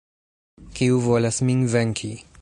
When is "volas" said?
1.09-1.41